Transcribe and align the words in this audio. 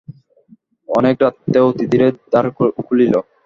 অনেক 0.89 1.15
রাত্রে 1.23 1.57
অতিধীরে 1.69 2.07
দ্বার 2.23 2.45
খুলিল। 2.79 3.13